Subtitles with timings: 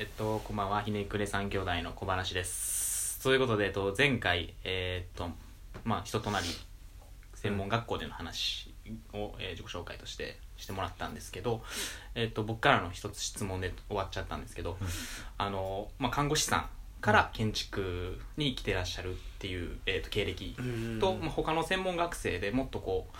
[0.00, 3.20] えっと、こんばんは、ひねくれ三兄弟の小話です。
[3.20, 5.34] ということで、えっと、前回、えーっと、
[5.82, 6.46] まあ、人となり、
[7.34, 8.72] 専門学校での話
[9.12, 11.62] を、えー自己紹介としてしてもらったんですけど、
[12.14, 14.76] えーっと、僕からの一つ質問で終わっちゃったんですけど、
[15.36, 16.68] あの、まあ、看護師さん
[17.00, 20.54] から建築に来てらっしゃるっていう、えーっと、経歴
[21.00, 23.16] と、まあ、他の専門学生でもっとこう、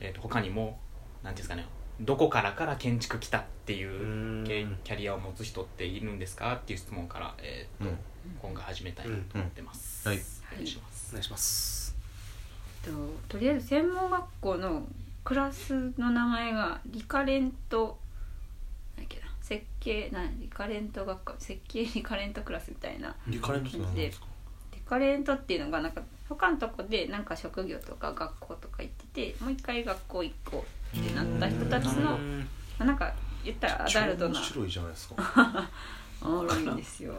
[0.00, 0.80] えーっと、他にも、
[1.22, 1.66] なんていうんですかね、
[2.00, 4.44] どこからから建築来たっていううん。
[4.84, 7.98] キャリアを持つ人っているんですかっていう質問から、えーっとうん。
[8.40, 10.14] 今回始めたいなと思ってます、うん。
[10.14, 10.22] はい。
[10.52, 10.66] お願い。
[10.66, 11.96] しますお願いします。
[12.84, 12.90] と
[13.28, 14.86] とりあえず専門学校の
[15.24, 17.98] クラスの名前がリカレント
[18.96, 23.14] なんだっけな設計なんリカレント学科設計リカレントクラスみたいな。
[23.26, 24.26] リカレントって何ですか？
[24.74, 32.18] リカレントっていうのがなんか他のとこでなんか職業とか学校とか行っててもう一回学校行こうってなった人たちの
[32.78, 33.12] なんか
[33.44, 35.68] 言ったらアダルトな超面白いじゃないですか。
[36.22, 37.12] おもろいんですよ。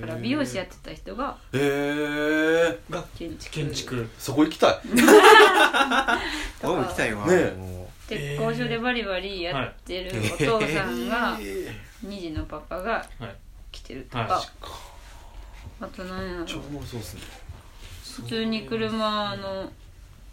[0.00, 3.50] だから美容師やってた人がえー、建築。
[3.54, 4.10] 建築。
[4.18, 4.80] そこ行きたい。
[6.62, 7.26] 僕も行きたいわ。
[7.26, 7.52] ね
[8.08, 13.36] 鉄工所でバリバリやってるお父さんがえ2児のパパがはい。
[13.70, 14.44] 来てるとか、はい。
[15.80, 16.44] ーあと何やろ。
[16.44, 17.20] 超おもろそうですね。
[18.16, 19.72] 普通に車の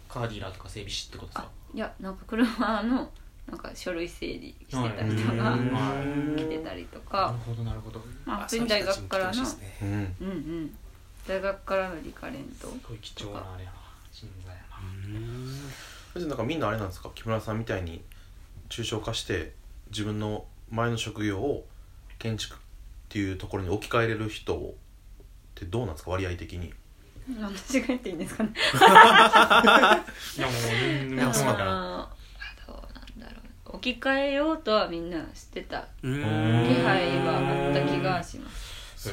[0.08, 1.48] カーディーラーとか整備士ってことですあか？
[1.74, 3.10] いやなんか車の
[3.46, 6.38] なんか書類整理してた人がはい。
[6.38, 8.00] 来てたりとなかる、ほどなるほど。
[8.24, 9.76] まあ、普通に大学からのね。
[9.82, 9.88] うん。
[9.88, 10.76] うんうん。
[11.26, 13.76] 大学からのリカレントすごい貴重なあれやな
[14.12, 15.60] 人材やなうん
[16.14, 17.10] 別になんかみんなあれなんですか？
[17.14, 18.02] 木村さんみたいに
[18.68, 19.52] 抽象化して
[19.90, 21.66] 自分の前の職業を
[22.18, 22.58] 建築っ
[23.08, 24.58] ていうところに置き換えれる人っ
[25.54, 26.10] てどうなんですか？
[26.12, 26.72] 割合的に
[27.42, 28.50] 私が言っていいんですかね。
[28.78, 33.76] いやもう全然そうだかあーどうなんだろう。
[33.76, 35.86] 置き換えようとはみんな知ってた。
[36.02, 36.14] うん。
[36.14, 36.20] 気
[36.82, 39.08] 配はあった気がします。
[39.08, 39.12] い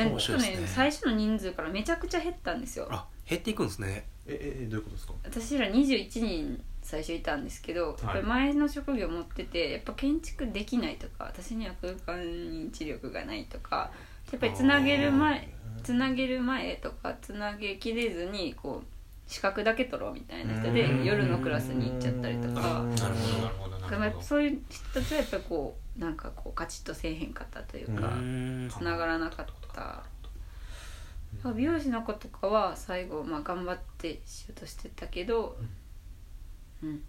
[0.00, 0.60] や面白いですね。
[0.60, 2.88] ね最初の人数からめちゃくちゃ減ったんですよ。
[2.90, 4.06] あ減っていくんですね。
[4.26, 5.12] ええどういうことですか？
[5.24, 13.90] 私ら21人最初いたんですけど、やっぱり前の職業持っててやっぱ建築できないとか私には空間認知力がないとか
[14.32, 15.48] やっぱりつなげる前
[15.86, 18.86] つなげる前とかつなげきれずにこう
[19.30, 21.04] 資格だけ取ろうみたいな人でうん。
[21.04, 22.60] 夜のクラスに行っちゃったりとか。
[22.60, 24.24] なるほどなるほどなだからるほど。
[24.24, 28.68] そういう人たちはやっぱりこうなんかこうカチッとせえへんかったというかうん。
[28.68, 30.02] つながらなかった。
[31.54, 35.56] 美容師の子とかは最後、まあ、頑張ってしようとしてたけど、
[36.82, 36.88] うん。
[36.88, 37.02] うん。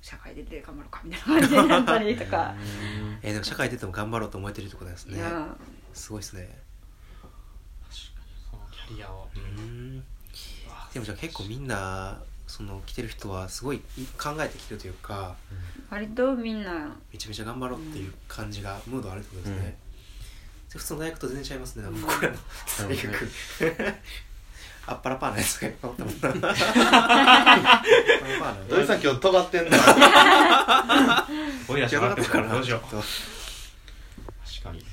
[0.00, 2.54] 社会出て頑張ろうかみたいな感じになったりとか。
[3.22, 5.18] えーでも社会出ても頑張ろうと思えてるってことですね。
[5.18, 5.46] いや
[5.94, 6.48] すごいですね
[8.92, 10.04] そのキャリアをうん。
[10.92, 13.78] でもじゃあ結構みんなその来てる人はすごい
[14.18, 15.36] 考えてきてるというか
[15.90, 16.94] 割とみんな。
[17.12, 19.76] めちゃめちゃ頑張ろうっていう感じが、ムードあるってことですね、
[20.72, 21.82] で普通の大学と全然違いますね。
[21.82, 22.34] なんかこれの
[22.78, 23.28] 大学。
[24.84, 26.28] あっぱらパーなやつがいっぱいおったもんな。
[26.28, 29.78] あっぱらパーな土井さん今日尖ってんな。
[31.68, 32.80] おいらしまってるからどうしよう。
[32.90, 33.06] ちょっと
[34.60, 34.84] 確かに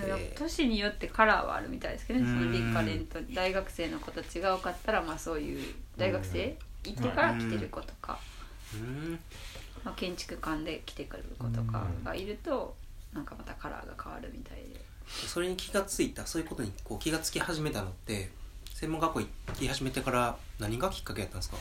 [0.00, 0.38] だからえー。
[0.38, 2.26] 年によってカラーはあるみたいですけどね。
[2.26, 2.52] そのうん。
[2.52, 8.18] リカレント大学生の子たちが多かったらまあそういう大学生行ってから来てる子とか、
[8.74, 9.18] うん。
[9.84, 12.76] まあ、建築館で来てくる子とかがいると
[13.14, 14.80] なんかまたカラーが変わるみたいで。
[15.08, 18.30] それに気がついたそういうことにこう気がつき始めたのって
[18.74, 21.56] 専門学校行き始めてから何がきっかけやったんですか？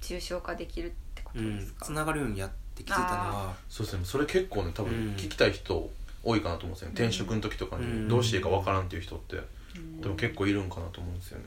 [0.00, 3.54] 抽象化できるってこうんとですか、つながるようにやって気づいたのは。
[3.68, 4.04] そうですね。
[4.04, 5.14] それ結構ね多分うん。
[5.16, 5.90] 聞きたい人
[6.22, 8.04] 多いかなと思うんですよね、転職の時とかうん。
[8.04, 9.36] にどうしていいかわからんっていう人って
[9.76, 10.00] うん。
[10.00, 11.44] でも結構いるんかなと思うんですよね。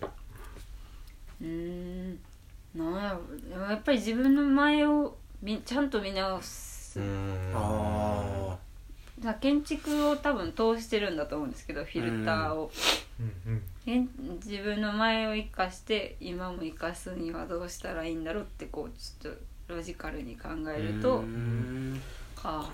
[1.41, 2.19] うーん。
[2.75, 3.49] なんやろ。
[3.49, 7.51] でもやっぱり自分の前をみちゃんと見直す、うーん。
[7.53, 8.57] あ
[9.19, 12.71] だから建築を多分通してるんだと思うんですけどフィルターを、
[13.19, 13.25] うん。
[13.25, 14.09] うんえん。
[14.43, 19.35] 自分の前を生かして今も生かすにはどうしたらいいんだろうってこうちょっ
[19.67, 22.01] とロジカルに考あえると、うん。
[22.37, 22.71] あかっ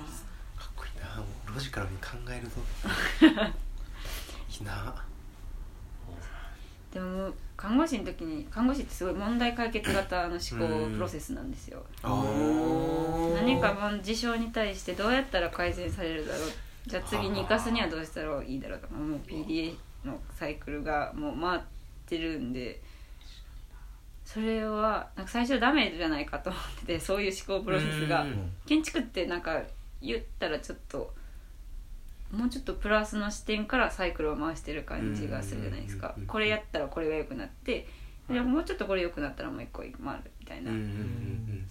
[0.78, 3.30] こいいなもうロジカルに考えるとい
[4.62, 4.96] いな。
[6.92, 16.50] ーでも看護師の時に看護師ってすごい問題解決型の思考プロセスなんですよ、何かも事象に対してどうやったら改善されるだろう。
[16.88, 19.76] じゃあ次に生かすにはどうしたらいいだろうとかもう PDA
[20.06, 21.62] のサイクルがもう回っ
[22.06, 22.82] てるんで。
[24.28, 28.24] それはなんか最初ダメじゃないかと思っててそういう思考プロセスが。
[28.24, 28.52] うん。
[28.66, 29.62] 建築ってなんか
[30.02, 31.14] 言ったらちょっと
[32.32, 36.14] もうちょっとプラスの視点からサイクルを回してる感じがするじゃないですか。
[36.18, 37.88] うんこれやったらこれが良くなって
[38.30, 40.72] でもうちょっとこれ良くなったらもう一個回るみたいな、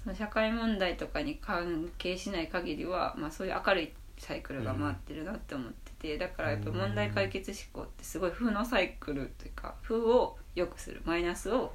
[0.03, 11.73] その社会問題とかに関係しない限りは、まあ、そういう明るいサイクルが回ってるなって思っててだからやっぱ問題解決思考ってすごい負のサイクルというか負を良くするマイナスを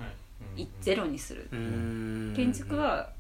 [0.81, 1.47] ゼロにする
[2.35, 3.11] 建築は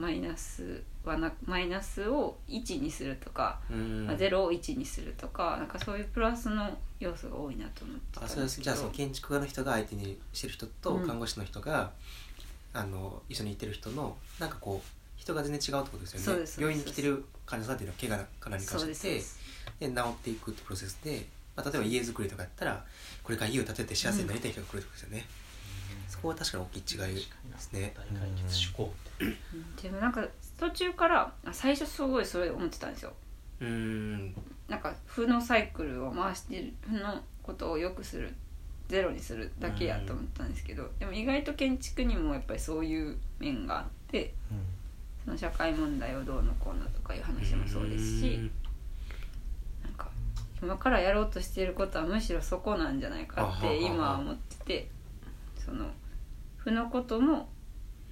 [0.00, 8.46] マイナスはなマイナスを1にするとか、まあ、0を1にするとかなんかそういうプラスの要素が多いなと思ってたあそうんでけど。
[8.46, 11.06] ですすじゃあその建築家の人が相手にしてる人とうん。
[11.06, 11.92] 看護師の人が、
[12.72, 16.46] あの一緒に行ってる人のなんかこう人が全然違うってことですよね。
[16.56, 19.20] 病院に来てる患者さんっていうのは怪我か何かそうして
[19.80, 21.26] で治っていくってプロセスで、
[21.56, 22.84] まあ、例えば家づくりとかやったら
[23.22, 25.26] これから家を建てて幸せになりたい人が来るってことですよね、
[26.10, 27.94] そこは確かに大きい違いですね。
[29.80, 30.26] でもなんか
[30.58, 33.12] 途中からあ最初すごいそれ思ってたんですよ。
[33.60, 34.34] うーん。
[34.68, 38.34] なんか負のサイクルを回してる負のことを良くする
[38.88, 44.34] ゼロにするだけやと思ったんですけど、でも意外と建築にもやっぱりそういう面があって
[45.24, 48.50] その社会問題をどうのこうのとかいう話もそうですし
[49.84, 50.08] なんか
[50.60, 54.88] 今からやろうとしていることはむしろそこなんじゃないかって今は思ってて
[55.64, 55.86] その
[56.64, 57.48] 負のことも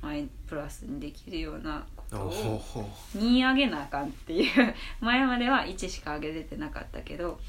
[0.00, 4.74] マイプラスにできるようなことをほ2上げなあかんっていう。
[5.00, 7.40] 前までは1しか上げれてなかったけど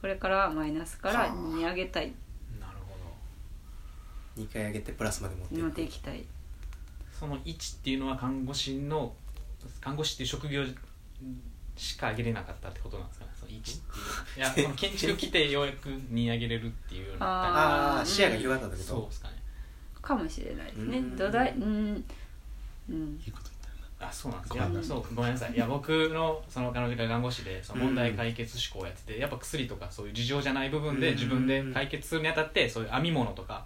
[0.00, 2.12] これからはマイナスから2上げたい。
[2.60, 2.96] なるほ
[4.36, 4.42] ど。
[4.42, 5.62] 2回上げてプラスまで持っていく。
[5.62, 6.24] 持っていきたい。
[7.18, 9.14] その1っていうのは看護師の
[9.80, 10.64] 看護師っていう職業
[11.76, 13.32] しか上げれなかったってことなんですかね？
[13.38, 13.80] その1ってい
[14.36, 14.38] う。
[14.38, 17.54] いや その建築来てようやく2上げれるっていうようになったり。
[17.56, 18.88] ああうん視野が広がったってこと。
[18.88, 19.35] そうですかね
[20.06, 20.98] かもしれないですね。
[20.98, 21.16] うん。
[21.16, 22.04] 土台うん。
[22.88, 23.20] うん。
[23.24, 23.56] いいこと
[23.98, 24.54] あそうなんです。
[24.54, 25.54] いやそうごめんなさい。
[25.54, 31.14] いや僕のその彼女が看護師でその問題解決思考をやってて、やっぱ薬とかそういう事情じゃない部分でうん。
[31.14, 33.64] 自分で解決するにあたってそういう編み物とか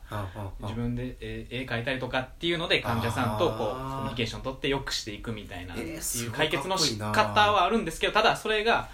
[0.60, 8.88] 自分でえー絵描いたりとかっていうので患者さんとこうコミュニケーション取って良くしていくみたいなっていいう解決の仕方はあるんですけどただそれが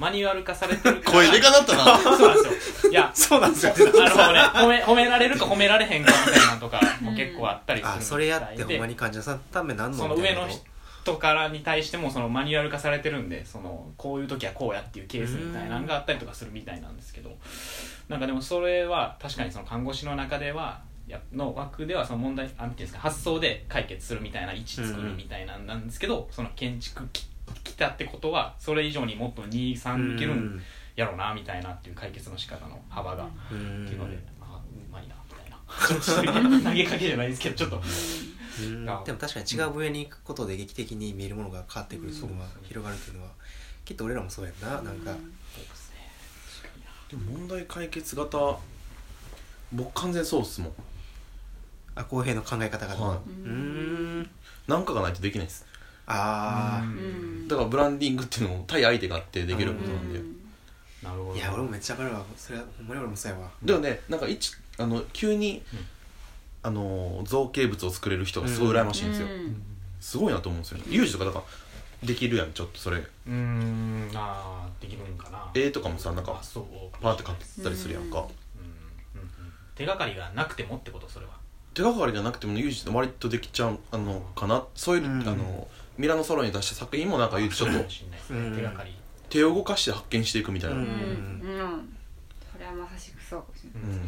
[0.00, 1.12] マニュアル化されてるから。
[1.12, 1.98] 声でかなったな。
[1.98, 2.90] そうなんですよ。
[2.90, 3.74] いやそうなんですよ。
[3.76, 4.40] あのね。
[4.40, 8.00] 褒め褒められるか褒められへんかみたいなのとかも結構あったりするみたいで。
[8.00, 10.48] あそれやってほんまに患者さんのためなんのその上の
[11.02, 17.36] 人からに対してもそのマニュアル化されてるんでそのこういう時はこうやっていうケースみたいなのがあったりとかするみたいなんですけど。
[18.08, 27.29] なんかでもそれは確かにその看護師の中ではやの枠ではその問題あていうんですか発想で解決するみたいな位置作るみたいなんなんですけど、その建築き来
[27.80, 30.60] たってことはそれ以上にもっと23いけるん
[30.94, 33.86] やろうなみたいなっていう解決の仕方の幅が、うん。
[33.86, 35.56] っていうのであうまいなみたいな。
[35.86, 37.82] ちょっと投げかけじゃないですけどちょっと。
[39.04, 43.30] でも確かに違う分野に行くことで劇的に見えるものが変わってくるっていうのは広がるっていうのは
[43.84, 45.12] きっと俺らもそうやんななんか。
[45.12, 45.16] そう
[47.10, 48.58] でも問題解決型
[49.72, 50.72] 僕完全そうっすもん。
[51.94, 52.94] あ公平の考え方が。
[52.94, 54.30] はうーん。
[54.68, 55.64] 何かがないとできないです
[56.06, 57.48] あうん。
[57.48, 60.36] だからブランディングっていうのも対相手があってできることなんで、うん。
[61.02, 61.32] なるほど。
[61.32, 62.24] あいや俺もめっちゃ分かるわ。
[62.36, 63.50] それはほんまに俺もそうやわ。
[63.62, 65.78] でもねなんか一あの急に、うん。
[66.62, 69.62] あの造形物を作れる人がすごい羨ましいんですよ、うん。
[69.98, 70.84] すごいなと思うんですよね。
[70.90, 71.44] ユージとかだから
[72.06, 72.98] できるやんちょっとそれ。
[72.98, 74.10] うーん。
[74.14, 75.50] あーできるんかな。
[75.54, 76.64] 絵とかもさなんかあそう。
[77.00, 78.24] パーって描ったりするやんか、うん。
[78.24, 78.26] うん。
[78.26, 79.20] うん。
[79.22, 79.30] うん。
[79.74, 81.32] 手がかりがなくてもってことそれは。
[81.72, 84.64] 手がかりがなくてもユージって割とできちゃうあのかな。
[84.74, 85.22] そういう、うん。
[85.22, 85.66] あの
[86.00, 88.96] ミラノソロに出した作品もなんかちょっと手がかり
[89.28, 90.84] 手を動かして発見していくみたいな、ううん。
[90.86, 91.88] んうん。
[92.50, 93.98] それはまさしくそうかもしれない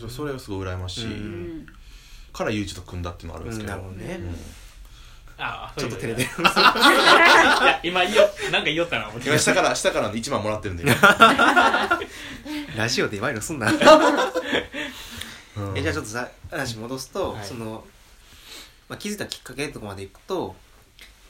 [0.00, 1.06] うんそれがすごい羨ましい、
[2.32, 3.78] からユージと組んだっていうのがあるんですけど、うん。
[3.78, 4.36] なるほどねうん
[5.38, 6.28] ああちょっと照れてる。
[6.28, 6.44] い
[7.66, 9.28] や今言いよなんか言いよったな思って。
[9.28, 10.84] 今下から下から1万もらってるんで、
[12.74, 13.70] ラジオでワイルすんな。
[13.70, 13.76] うん。
[15.76, 17.44] えじゃあちょっとさ話戻すと、はい。
[17.44, 17.84] その、
[18.88, 20.56] まあ、気づいたきっかけとかまでいくと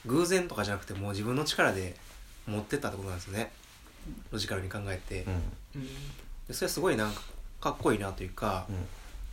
[0.07, 1.95] 偶然とかじゃなくてもう自分の力で
[2.47, 3.51] 持ってったってことなんですよね。
[4.31, 5.25] ロジカルに考えて、
[5.75, 5.83] うん。
[6.47, 7.21] でそれはすごいなんか
[7.59, 8.67] かっこいいなというか、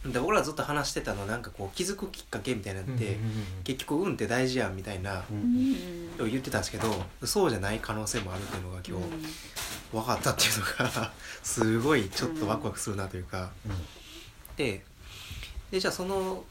[0.05, 3.17] で僕らずっと話してたのはなんかこう気づくきっかけみたいなのって、
[3.63, 5.37] 結局運って大事やんみたいなうん。
[5.37, 6.89] うん言ってたんですけど
[7.25, 9.05] そうじゃない可能性もあるっていうのが今日
[9.91, 11.13] 分かったっていうのが
[11.43, 13.51] すごいちょっとワクワクするなというか、
[14.57, 14.85] で
[15.73, 16.45] でじゃあその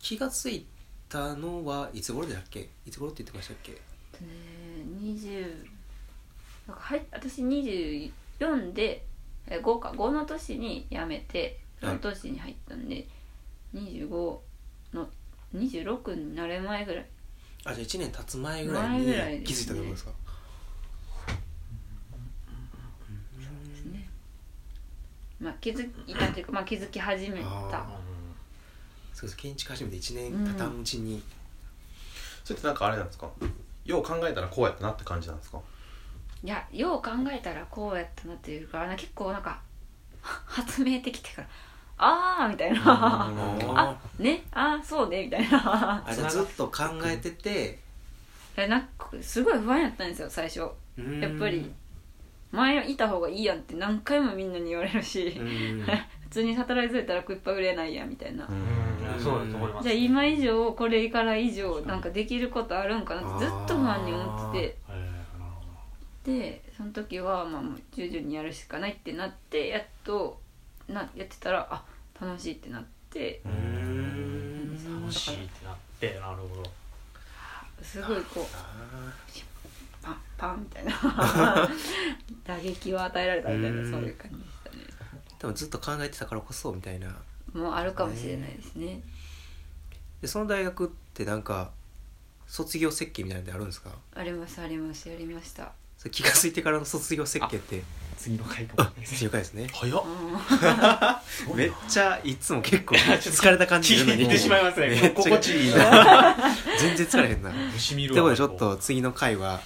[0.00, 0.66] 気がつい
[1.08, 2.68] たのはいつ頃でしたっけ？
[2.86, 3.72] いつ頃って言ってましたっけ？
[4.22, 5.64] えー20
[6.68, 9.04] なんかはい私24で
[9.46, 13.06] えー5か5の年に辞めてその年に入ったんで、
[13.74, 14.08] 25
[14.94, 15.08] の
[15.54, 17.06] 26になる前ぐらい。
[17.64, 20.10] あじゃあ1年経つ前ぐらい前に気づいたってことですか？
[23.68, 24.08] ですね。
[25.40, 27.86] まあ気づいたというか、まあ、気づき始めあた
[29.16, 31.22] そうです建築始めて1年経たんうちに、
[32.44, 33.30] それってなんかあれなんですか？
[33.86, 35.58] よう考えたらこうやったなって感じなんですか？
[36.44, 39.58] いやよう考えたらこうやったなっていうかな結構なんか
[40.20, 41.42] は発明的っていうか
[41.96, 42.80] あ あみたいな。
[42.84, 44.44] あね？
[44.52, 46.04] あそうねみたいな。
[46.06, 47.78] あじゃあずっと考えてて。
[48.58, 50.58] いやなんかすごい不安やったんですよ最初。
[50.58, 51.72] やっぱり。
[52.52, 55.82] 前いた方がいいやんって何回もみんなに言われるし、うん。
[56.22, 58.48] 普通に働いといたら食いっぱい売れないやみたいな、
[59.16, 59.88] うんそうだと思います。
[59.88, 64.86] じゃあ今以上これから以上なんかできることあるんかなってずっと不安に思ってて。
[66.26, 70.40] でその時はまあもう従々にやるしかないってなってやっと
[70.88, 71.84] なやってたらあ
[72.20, 73.40] 楽しいってなって。
[73.44, 76.70] 楽しいってなってなるほど。
[77.82, 80.92] すごいこうパンパンみたいな。
[82.44, 83.90] 打撃を与えられたみたいなうん。
[83.90, 84.76] そういう感じでしたね。
[85.38, 87.16] でもずっと考えてたからこそみたいな
[87.56, 89.00] もうあるかもしれないですね。
[90.20, 91.70] でその大学ってなんか
[92.46, 93.90] 卒業設計みたいなのってあるんですか？
[94.14, 95.08] ありますあります。
[95.08, 95.72] やりました。
[95.98, 97.82] それ気が付いてからの卒業設計って。
[98.18, 99.04] 次の回かも。
[99.04, 99.68] しれないですね。
[99.74, 100.02] 早っ。
[101.50, 104.88] うんめっちゃいつも結構疲れた感じ聞いてしまいますね。
[104.88, 106.34] めっちゃ心地いいな。
[106.80, 107.50] 全然疲れへんな。
[107.74, 109.60] 虫見るということでちょっと次の回は、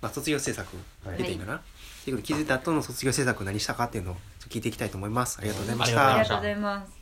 [0.00, 1.18] まあ、卒業制作はい。
[1.18, 1.60] 出ていいかな、
[2.04, 4.16] ということで気づいた後の卒業制作何したかっていうのを
[4.48, 5.38] 聞いていきたいと思います。
[5.38, 6.10] ありがとうございました。
[6.10, 6.56] ありがとうござい。
[6.56, 7.01] ましたありがとうございます